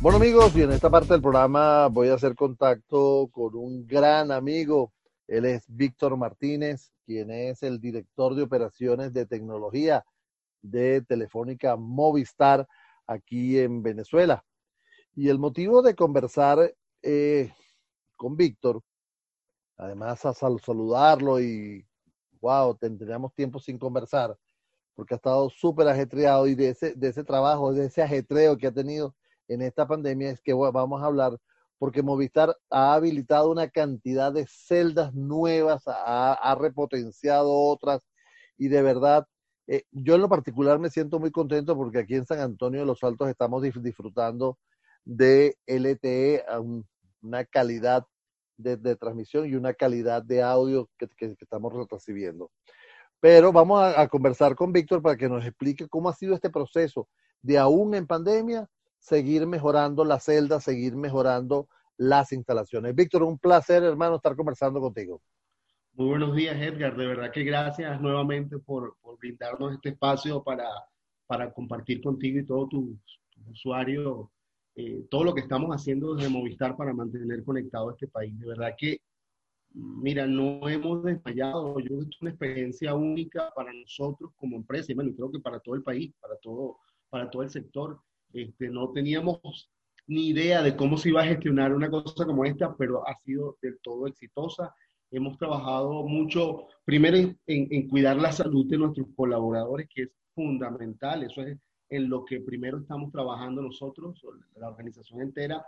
[0.00, 4.32] Bueno amigos, y en esta parte del programa voy a hacer contacto con un gran
[4.32, 4.92] amigo.
[5.28, 10.04] Él es Víctor Martínez, quien es el director de operaciones de tecnología
[10.62, 12.66] de Telefónica Movistar
[13.06, 14.44] aquí en Venezuela.
[15.14, 17.52] Y el motivo de conversar eh,
[18.16, 18.82] con Víctor,
[19.76, 21.86] además a saludarlo y,
[22.42, 24.36] wow, tendríamos tiempo sin conversar,
[24.94, 28.66] porque ha estado súper ajetreado y de ese, de ese trabajo, de ese ajetreo que
[28.66, 29.14] ha tenido
[29.48, 31.38] en esta pandemia es que vamos a hablar
[31.78, 38.06] porque Movistar ha habilitado una cantidad de celdas nuevas, ha, repotenciado otras
[38.56, 39.26] y de verdad,
[39.66, 42.86] eh, yo en lo particular me siento muy contento porque aquí en San Antonio de
[42.86, 44.58] los Altos estamos disfrutando
[45.04, 48.06] de LTE a una calidad
[48.62, 51.08] de, transmisión y una calidad de audio que,
[51.40, 52.50] estamos recibiendo.
[53.20, 56.50] Pero vamos a, a conversar con Víctor para que nos explique cómo ha sido este
[56.50, 57.08] proceso
[57.42, 62.94] de aún en pandemia seguir mejorando la celda, seguir mejorando las instalaciones.
[62.94, 65.20] Víctor, un placer, hermano, estar conversando contigo.
[65.94, 66.96] Muy buenos días, Edgar.
[66.96, 70.64] De verdad que gracias nuevamente por, brindarnos este espacio para,
[71.26, 72.96] para, compartir contigo y todos tus
[73.50, 74.28] usuarios
[74.74, 78.38] eh, todo lo que estamos haciendo desde Movistar para mantener conectado este país.
[78.38, 79.00] De verdad que,
[79.74, 81.78] mira, no hemos desmayado.
[81.80, 85.40] Yo creo que es una experiencia única para nosotros como empresa y bueno, creo que
[85.40, 86.78] para todo el país, para todo,
[87.10, 88.00] para todo el sector.
[88.32, 89.70] Este, no teníamos
[90.06, 93.58] ni idea de cómo se iba a gestionar una cosa como esta, pero ha sido
[93.62, 94.74] del todo exitosa.
[95.10, 101.22] Hemos trabajado mucho, primero en, cuidar la salud de nuestros colaboradores, que es fundamental.
[101.24, 101.58] Eso es
[101.92, 104.20] en lo que primero estamos trabajando nosotros,
[104.56, 105.64] la organización entera.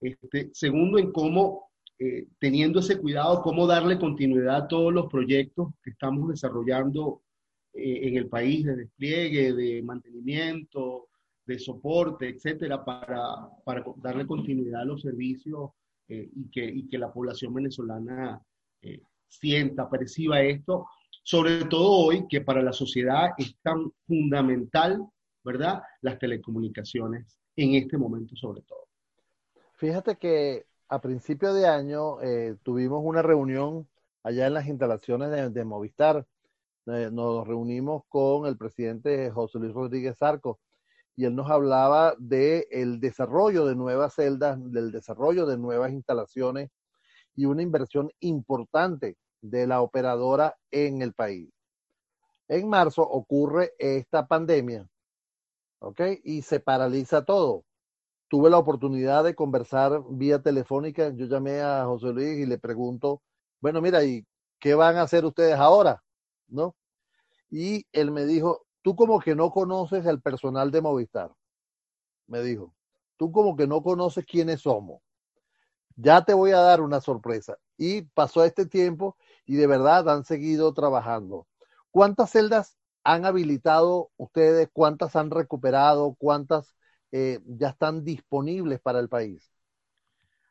[0.00, 5.68] Este, segundo, en cómo, eh, teniendo ese cuidado, cómo darle continuidad a todos los proyectos
[5.82, 7.22] que estamos desarrollando
[7.74, 11.08] eh, en el país de despliegue, de mantenimiento,
[11.44, 15.70] de soporte, etcétera, para, para darle continuidad a los servicios
[16.08, 18.40] eh, y, que, y, que, la población venezolana
[18.82, 20.86] eh, sienta, perciba esto,
[21.22, 25.06] sobre todo hoy que para la sociedad es tan fundamental,
[25.48, 25.82] ¿verdad?
[26.02, 28.86] Las telecomunicaciones en este momento sobre todo.
[29.76, 33.88] Fíjate que a principio de año eh, tuvimos una reunión
[34.22, 36.26] allá en las instalaciones de, Movistar.
[36.84, 40.60] nos reunimos con el presidente José Luis Rodríguez Arco
[41.16, 46.70] y él nos hablaba del el desarrollo de nuevas celdas, del desarrollo de nuevas instalaciones
[47.34, 51.50] y una inversión importante de la operadora en el país.
[52.48, 54.86] En marzo ocurre esta pandemia,
[55.80, 56.00] ¿ok?
[56.24, 57.64] Y se paraliza todo.
[58.28, 61.10] Tuve la oportunidad de conversar vía telefónica.
[61.14, 63.22] Yo llamé a José Luis y le pregunto,
[63.60, 64.26] bueno, mira, ¿y
[64.60, 66.02] qué van a hacer ustedes ahora?
[66.48, 66.76] ¿No?
[67.50, 71.32] Y él me dijo, tú como que no conoces al personal de Movistar,
[72.26, 72.74] me dijo.
[73.16, 75.02] Tú como que no conoces quiénes somos.
[75.96, 77.58] Ya te voy a dar una sorpresa.
[77.76, 81.48] Y pasó este tiempo y de verdad han seguido trabajando.
[81.90, 82.76] ¿Cuántas celdas
[83.08, 84.68] han habilitado ustedes?
[84.70, 86.14] ¿Cuántas han recuperado?
[86.18, 86.76] ¿Cuántas
[87.10, 89.50] eh, ya están disponibles para el país?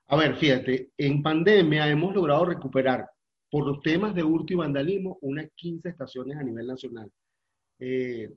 [0.07, 3.07] A ver, fíjate, en pandemia hemos logrado recuperar
[3.51, 7.12] por los temas de hurto y vandalismo unas 15 estaciones a nivel nacional.
[7.79, 8.34] Eh,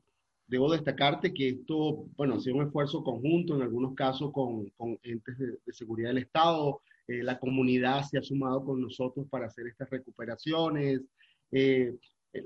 [0.46, 4.98] debo destacarte que esto, bueno, ha sido un esfuerzo conjunto, en algunos casos con, con
[5.02, 9.66] entes de, seguridad del Estado, eh, la comunidad se ha sumado con nosotros para hacer
[9.66, 11.00] estas recuperaciones,
[11.52, 11.94] eh,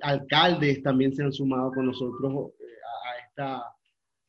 [0.02, 2.52] alcaldes también se han sumado con nosotros
[3.04, 3.62] a, esta,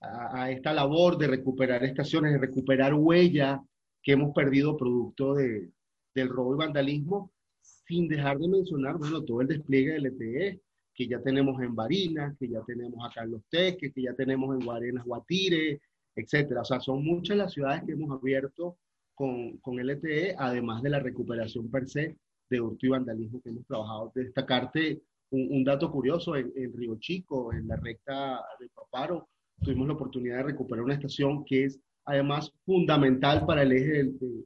[0.01, 3.61] a, esta labor de recuperar estaciones, de recuperar huella
[4.01, 5.71] que hemos perdido producto de,
[6.13, 10.61] del robo y vandalismo, sin dejar de mencionar, bueno, todo el despliegue del ETE,
[10.93, 14.55] que ya tenemos en Barinas, que ya tenemos acá en Los Teques, que ya tenemos
[14.55, 15.81] en Guarenas, Guatire,
[16.15, 16.61] etcétera.
[16.61, 18.77] O sea, son muchas las ciudades que hemos abierto
[19.13, 22.15] con, con LTE, además de la recuperación per se
[22.49, 24.11] de hurto y vandalismo que hemos trabajado.
[24.15, 25.01] Destacarte
[25.31, 29.29] un, dato curioso, en, Río Chico, en la recta de Paparo,
[29.61, 34.45] tuvimos la oportunidad de recuperar una estación que es además fundamental para el eje del,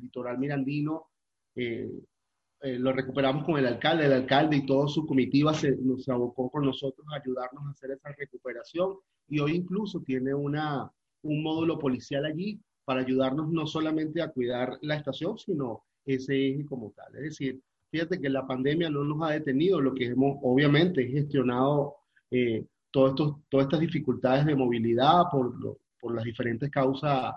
[0.00, 1.06] litoral mirandino,
[1.54, 1.90] eh,
[2.60, 6.50] eh, lo recuperamos con el alcalde, el alcalde y toda su comitiva se, nos abocó
[6.50, 8.96] con nosotros a ayudarnos a hacer esa recuperación
[9.28, 10.90] y hoy incluso tiene una,
[11.22, 16.64] un módulo policial allí para ayudarnos no solamente a cuidar la estación, sino ese eje
[16.64, 17.14] como tal.
[17.16, 21.96] Es decir, fíjate que la pandemia no nos ha detenido, lo que hemos obviamente gestionado
[22.30, 23.14] eh, todas
[23.52, 25.54] estas dificultades de movilidad por,
[26.00, 27.34] por las diferentes causas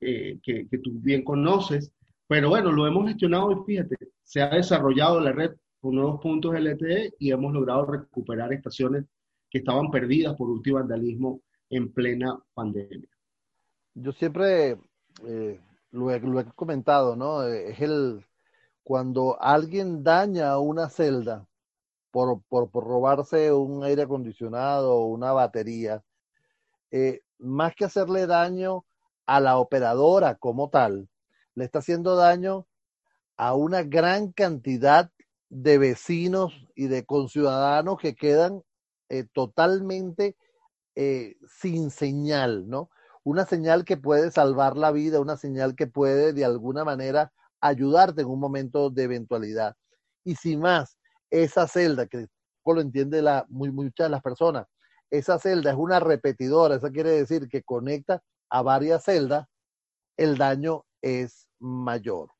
[0.00, 1.92] eh, que, que tú bien conoces,
[2.26, 6.54] pero bueno, lo hemos gestionado y fíjate, se ha desarrollado la red con nuevos puntos
[6.54, 9.04] LTE y hemos logrado recuperar estaciones
[9.50, 13.08] que estaban perdidas por último vandalismo en plena pandemia.
[13.94, 14.78] Yo siempre
[15.26, 15.60] eh,
[15.90, 17.42] lo, he, lo, he, comentado, ¿no?
[17.42, 18.24] Es el
[18.82, 21.46] cuando alguien daña una celda
[22.10, 26.04] por, por, por robarse un aire acondicionado o una batería,
[26.90, 28.84] eh, más que hacerle daño
[29.26, 31.08] a la operadora como tal,
[31.54, 32.66] le está haciendo daño
[33.36, 35.10] a una gran cantidad
[35.48, 38.62] de vecinos y de conciudadanos que quedan
[39.08, 40.36] eh, totalmente
[40.94, 42.90] eh, sin señal, ¿no?
[43.24, 47.32] Una señal que puede salvar la vida, una señal que puede de alguna manera
[47.62, 49.74] ayudarte en un momento de eventualidad.
[50.24, 50.98] Y sin más,
[51.30, 52.26] esa celda, que
[52.66, 54.66] lo entiende la, muy, muchas de las personas,
[55.10, 59.46] esa celda es una repetidora, eso quiere decir que conecta a varias celdas,
[60.16, 62.30] el daño es mayor.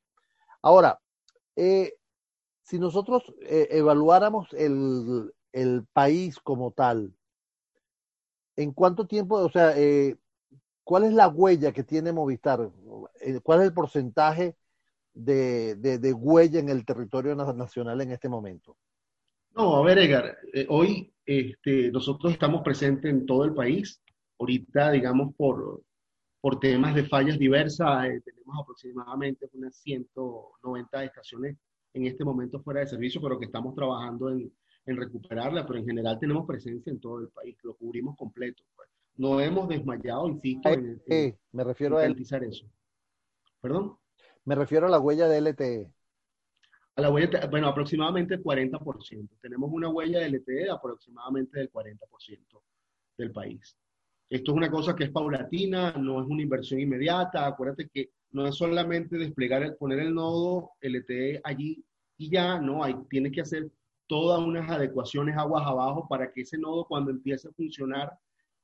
[0.60, 1.00] Ahora,
[1.56, 1.94] eh,
[2.62, 7.14] si nosotros eh, evaluáramos el, el, país como tal,
[8.56, 10.16] ¿en cuánto tiempo, o sea, eh,
[10.84, 12.70] cuál es la huella que tiene Movistar?
[13.42, 14.56] ¿Cuál es el porcentaje
[15.14, 18.76] de, de, de, huella en el territorio nacional en este momento?
[19.54, 24.00] No, a ver, Edgar, eh, hoy este, nosotros estamos presentes en todo el país.
[24.38, 25.82] Ahorita, digamos, por,
[26.40, 31.56] por temas de fallas diversas, eh, tenemos aproximadamente unas 190 estaciones
[31.94, 34.50] en este momento fuera de servicio, pero que estamos trabajando en,
[34.86, 38.64] en recuperarla, pero en general tenemos presencia en todo el país, lo cubrimos completo.
[38.74, 38.88] Pues.
[39.16, 42.66] No hemos desmayado, insisto, en, en, me refiero en a eso.
[43.60, 43.96] ¿Perdón?
[44.44, 45.92] Me refiero a la huella de LTE.
[46.96, 49.28] A la huella, bueno, aproximadamente el 40%.
[49.40, 52.62] Tenemos una huella de LTE de aproximadamente del 40%
[53.16, 53.76] del país.
[54.28, 57.46] Esto es una cosa que es paulatina, no es una inversión inmediata.
[57.46, 61.84] Acuérdate que no es solamente desplegar, poner el nodo LTE allí
[62.16, 63.70] y ya, no, hay, tienes que hacer
[64.06, 68.12] todas unas adecuaciones aguas abajo para que ese nodo cuando empiece a funcionar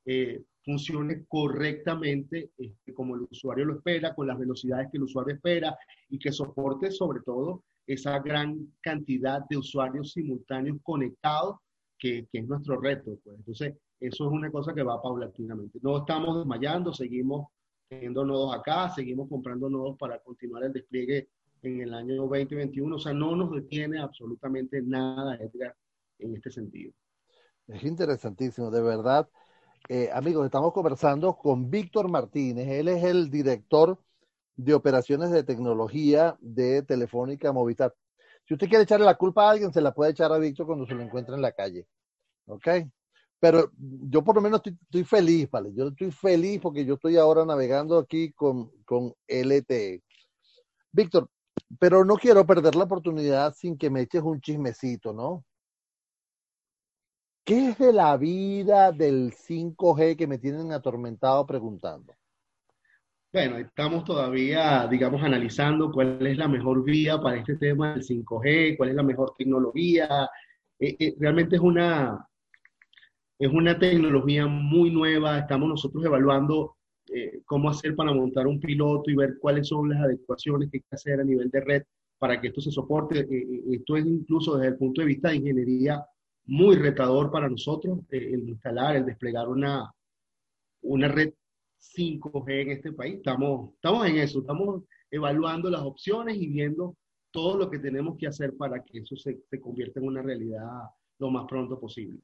[0.05, 5.35] eh, funcione correctamente este, como el usuario lo espera, con las velocidades que el usuario
[5.35, 5.77] espera
[6.09, 11.57] y que soporte sobre todo esa gran cantidad de usuarios simultáneos conectados
[11.97, 13.17] que, que es nuestro reto.
[13.23, 13.37] Pues.
[13.37, 15.79] Entonces, eso es una cosa que va paulatinamente.
[15.81, 17.47] No estamos desmayando, seguimos
[17.89, 21.29] teniendo nodos acá, seguimos comprando nodos para continuar el despliegue
[21.63, 22.95] en el año 2021.
[22.95, 25.75] O sea, no nos detiene absolutamente nada, Edgar,
[26.19, 26.93] en este sentido.
[27.67, 29.27] Es interesantísimo, de verdad.
[29.87, 32.67] Eh, amigos, estamos conversando con Víctor Martínez.
[32.67, 33.97] Él es el director
[34.55, 37.95] de operaciones de tecnología de Telefónica Movistar.
[38.45, 40.85] Si usted quiere echarle la culpa a alguien, se la puede echar a Víctor cuando
[40.85, 41.87] se lo encuentre en la calle.
[42.47, 42.67] ¿Ok?
[43.39, 45.73] Pero yo por lo menos estoy, estoy feliz, ¿vale?
[45.73, 50.03] Yo estoy feliz porque yo estoy ahora navegando aquí con, con LTE.
[50.91, 51.29] Víctor,
[51.79, 55.45] pero no quiero perder la oportunidad sin que me eches un chismecito, ¿no?
[57.49, 62.13] ¿Qué es de la vida del 5G que me tienen atormentado preguntando?
[63.33, 68.77] Bueno, estamos todavía, digamos, analizando cuál es la mejor vía para este tema del 5G,
[68.77, 70.29] cuál es la mejor tecnología.
[70.77, 72.23] Eh, eh, realmente es una,
[73.39, 75.39] es una tecnología muy nueva.
[75.39, 76.75] Estamos nosotros evaluando
[77.11, 80.81] eh, cómo hacer para montar un piloto y ver cuáles son las adecuaciones que hay
[80.81, 81.83] que hacer a nivel de red
[82.19, 83.27] para que esto se soporte.
[83.71, 86.05] esto es incluso desde el punto de vista de ingeniería
[86.49, 89.93] muy retador para nosotros, el instalar, el desplegar una,
[90.81, 91.33] una red
[91.79, 93.17] 5G en este país.
[93.17, 96.95] Estamos, estamos en eso, estamos evaluando las opciones y viendo
[97.31, 100.65] todo lo que tenemos que hacer para que eso se, se convierta en una realidad
[101.19, 102.19] lo más pronto posible.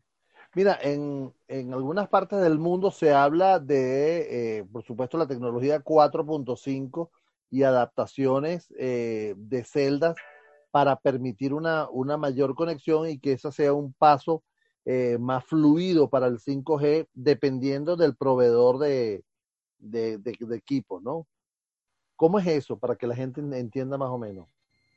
[0.55, 5.83] Mira, en, en algunas partes del mundo se habla de, eh, por supuesto, la tecnología
[5.83, 7.09] 4.5
[7.51, 10.15] y adaptaciones eh, de celdas
[10.75, 14.43] para permitir una, una mayor conexión y que ese sea un paso
[14.83, 19.23] eh, más fluido para el 5G, dependiendo del proveedor de,
[19.79, 20.19] de,
[20.53, 21.27] equipo, ¿no?
[22.17, 24.49] ¿Cómo es eso para que la gente entienda más o menos?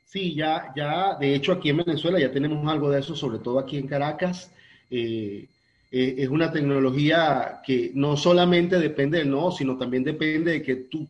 [0.04, 3.60] Sí, ya, ya, de hecho aquí en Venezuela ya tenemos algo de eso, sobre todo
[3.60, 4.50] aquí en Caracas.
[4.90, 5.46] Eh,
[5.92, 10.74] eh, es una tecnología que no solamente depende del nodo, sino también depende de que
[10.74, 11.06] tu,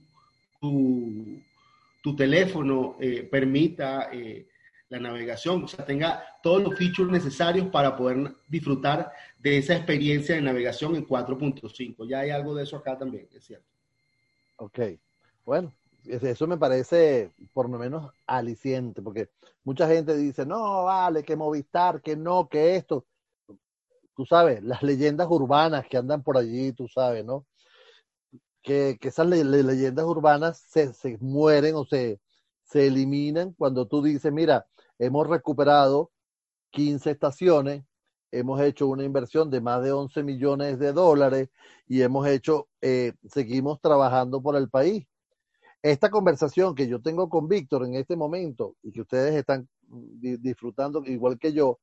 [2.14, 2.96] teléfono
[3.30, 4.10] permita
[4.88, 10.34] la navegación, o sea, tenga todos los features necesarios para poder disfrutar de esa experiencia
[10.34, 12.08] de navegación en 4.5.
[12.08, 13.66] Ya hay algo de eso acá también, es cierto.
[14.56, 14.80] Ok,
[15.44, 15.72] bueno,
[16.04, 19.28] eso me parece por lo menos aliciente, porque
[19.62, 23.06] mucha gente dice, no, vale, que Movistar, que no, que esto.
[24.16, 27.46] Tú sabes, las leyendas urbanas que andan por allí, tú sabes, ¿no?
[28.62, 32.20] Que, que esas le leyendas urbanas se, se mueren o se,
[32.64, 34.66] se eliminan cuando tú dices, mira,
[34.98, 36.10] hemos recuperado
[36.70, 37.84] 15 estaciones,
[38.30, 41.48] hemos hecho una inversión de más de 11 millones de dólares
[41.86, 45.06] y hemos hecho, eh, seguimos trabajando por el país.
[45.82, 49.68] Esta conversación que yo tengo con Víctor en este momento y que ustedes están
[50.20, 51.78] disfrutando igual que yo,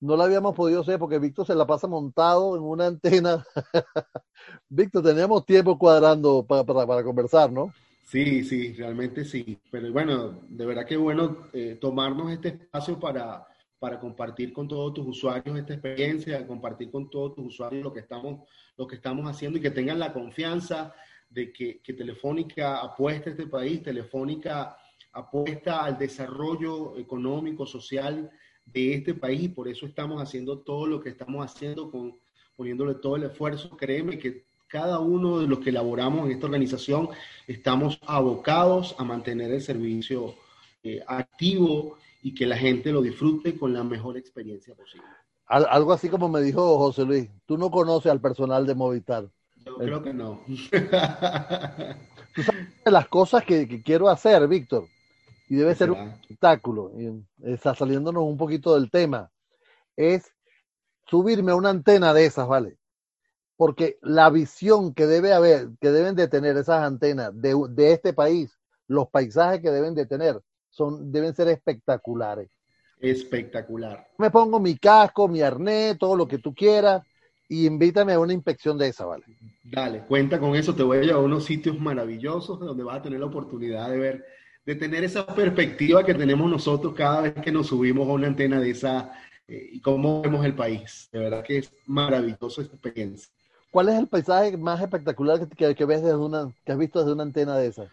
[0.00, 3.44] no la habíamos podido hacer porque Víctor se la pasa montado en una antena.
[4.68, 7.72] Víctor, teníamos tiempo cuadrando para, para, conversar, ¿no?
[8.08, 9.60] Sí, sí, realmente sí.
[9.70, 13.46] Pero bueno, de verdad que bueno eh, tomarnos este espacio para,
[13.78, 18.00] para compartir con todos tus usuarios esta experiencia, compartir con todos tus usuarios lo que
[18.00, 18.48] estamos,
[18.78, 20.94] lo que estamos haciendo y que tengan la confianza
[21.28, 24.78] de que, que Telefónica apuesta a este país, Telefónica
[25.12, 28.30] apuesta al desarrollo económico, social
[28.64, 32.18] de este país y por eso estamos haciendo todo lo que estamos haciendo, con,
[32.56, 33.76] poniéndole todo el esfuerzo.
[33.76, 37.08] Créeme que cada uno de los que elaboramos en esta organización
[37.46, 40.34] estamos abocados a mantener el servicio
[40.82, 45.06] eh, activo y que la gente lo disfrute con la mejor experiencia posible.
[45.46, 49.28] algo así como me dijo José Luis, tú no conoces al personal de Movistar.
[49.64, 50.42] Yo creo que no.
[52.34, 54.86] ¿Tú sabes las cosas que, quiero hacer, Víctor,
[55.48, 59.30] y debe ser un espectáculo, y está saliéndonos un poquito del tema,
[59.96, 60.30] es
[61.06, 62.76] subirme a una antena de esas, ¿vale?
[63.58, 68.14] Porque la visión que debe haber, que deben de tener esas antenas de, de este
[68.14, 72.48] país, los paisajes que deben de tener, son, deben ser espectaculares.
[73.00, 74.08] Espectacular.
[74.16, 77.02] Me pongo mi casco, mi arnés, todo lo que tú quieras,
[77.48, 79.24] y invítame a una inspección de esa, ¿vale?
[79.64, 83.02] Dale, cuenta con eso, te voy a llevar a unos sitios maravillosos donde vas a
[83.02, 84.24] tener la oportunidad de ver,
[84.64, 88.60] de tener esa perspectiva que tenemos nosotros cada vez que nos subimos a una antena
[88.60, 89.12] de esa
[89.48, 91.08] eh, y cómo vemos el país.
[91.10, 93.32] De verdad que es maravilloso esta experiencia.
[93.70, 97.22] ¿Cuál es el paisaje más espectacular que, ves desde una, que has visto desde una
[97.22, 97.88] antena de esa?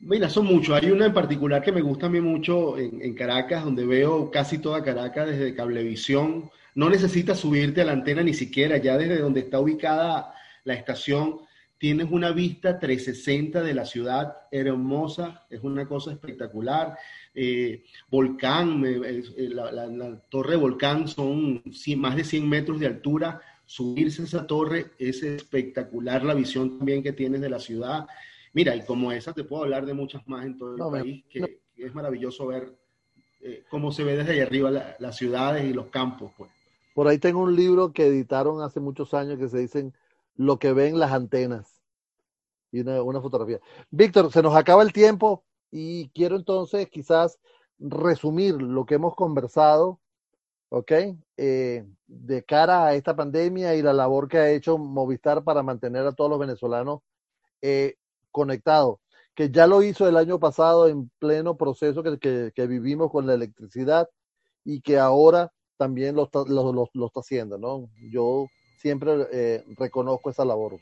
[0.00, 0.74] Mira, son muchos.
[0.74, 4.58] Hay una en particular que me gusta a mí mucho en, Caracas, donde veo casi
[4.58, 6.50] toda Caracas desde cablevisión.
[6.74, 10.34] No necesitas subirte a la antena ni siquiera, ya desde donde está ubicada
[10.64, 11.40] la estación,
[11.80, 16.96] tienes una vista 360 de la ciudad hermosa, es una cosa espectacular.
[17.34, 21.62] Eh, volcán, eh, la, torre Volcán son
[21.96, 23.40] más de 100 metros de altura.
[23.70, 28.04] Subirse a esa torre es espectacular la visión también que tienes de la ciudad.
[28.52, 31.60] Mira, y como esa te puedo hablar de muchas más en todo el país, que,
[31.76, 32.76] es maravilloso ver
[33.40, 36.32] eh, cómo se ve desde ahí arriba las ciudades y los campos.
[36.36, 36.50] Pues.
[36.96, 39.94] Por ahí tengo un libro que editaron hace muchos años que se dicen
[40.34, 41.80] Lo que ven las antenas.
[42.72, 43.60] Y una, fotografía.
[43.92, 47.38] Víctor, se nos acaba el tiempo y quiero entonces quizás
[47.78, 50.00] resumir lo que hemos conversado,
[50.70, 50.92] ¿ok?
[51.36, 56.06] Eh, de cara a esta pandemia y la labor que ha hecho Movistar para mantener
[56.06, 57.00] a todos los venezolanos
[57.60, 57.96] eh,
[58.30, 59.00] conectado,
[59.34, 63.34] que ya lo hizo el año pasado en pleno proceso que, que, vivimos con la
[63.34, 64.08] electricidad
[64.64, 67.90] y que ahora también lo está, lo, está haciendo, ¿no?
[68.10, 68.46] Yo
[68.78, 70.78] siempre eh, reconozco esa labor.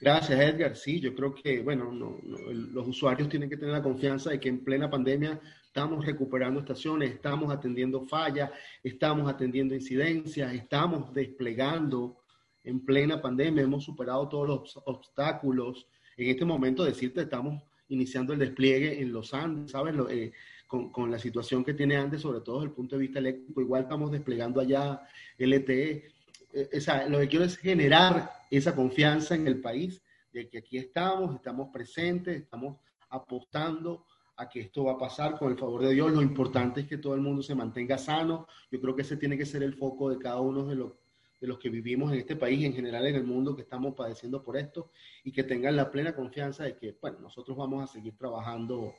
[0.00, 0.76] Gracias, Edgar.
[0.76, 1.90] Sí, yo creo que, bueno,
[2.22, 7.12] los usuarios tienen que tener la confianza de que en plena pandemia estamos recuperando estaciones,
[7.12, 8.50] estamos atendiendo fallas,
[8.82, 12.20] estamos atendiendo incidencias, estamos desplegando
[12.64, 15.86] en plena pandemia, hemos superado todos los obstáculos.
[16.16, 19.94] En este momento, decirte, estamos iniciando el despliegue en los Andes, ¿sabes?
[20.10, 20.32] Eh,
[20.66, 23.60] con, con, la situación que tiene Andes, sobre todo desde el punto de vista eléctrico,
[23.60, 25.02] igual estamos desplegando allá
[25.38, 26.08] LTE.
[26.52, 26.68] Eh,
[27.08, 30.02] lo que quiero es generar esa confianza en el país
[30.32, 32.78] de que aquí estamos, estamos presentes, estamos
[33.08, 36.12] apostando a que esto va a pasar con el favor de Dios.
[36.12, 38.46] Lo importante es que todo el mundo se mantenga sano.
[38.70, 40.92] Yo creo que ese tiene que ser el foco de cada uno de los
[41.40, 44.42] de los que vivimos en este país, en general en el mundo, que estamos padeciendo
[44.42, 44.90] por esto
[45.24, 48.92] y que tengan la plena confianza de que, bueno, nosotros vamos a seguir trabajando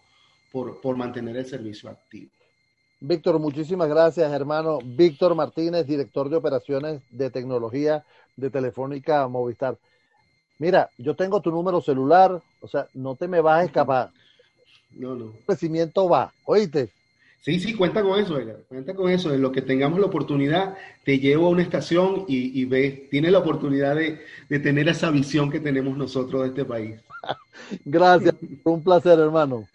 [0.51, 2.31] por, por mantener el servicio activo.
[3.03, 4.77] Víctor, muchísimas gracias, hermano.
[4.83, 8.03] Víctor Martínez, director de operaciones de tecnología
[8.35, 9.75] de Telefónica Movistar.
[10.59, 14.11] Mira, yo tengo tu número celular, o sea, no te me vas a escapar.
[14.91, 15.25] No, no.
[15.25, 16.91] El crecimiento va, oíste.
[17.41, 18.57] Sí, sí, cuenta con eso, Edgar.
[18.69, 19.33] Cuenta con eso.
[19.33, 23.31] En lo que tengamos la oportunidad, te llevo a una estación y, y ves, tienes
[23.31, 26.99] la oportunidad de, de, tener esa visión que tenemos nosotros de este país.
[27.83, 29.67] Gracias, un placer, hermano.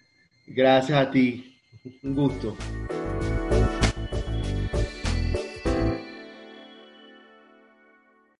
[0.46, 1.58] Gracias a ti.
[2.04, 2.56] Un gusto.